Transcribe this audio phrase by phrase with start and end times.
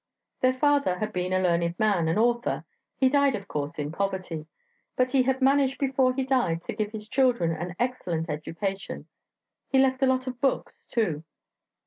[0.39, 2.65] Their father had been a learned man, an author;
[2.97, 4.47] he died, of course, in poverty,
[4.95, 9.05] but he had managed before he died to give his children an excellent education;
[9.69, 11.23] he left a lot of books too.